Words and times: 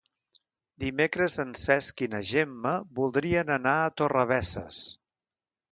Dimecres 0.83 1.37
en 1.43 1.51
Cesc 1.65 2.03
i 2.07 2.09
na 2.15 2.23
Gemma 2.31 2.73
voldrien 3.03 3.55
anar 3.61 3.79
a 3.85 3.95
Torrebesses. 4.03 4.83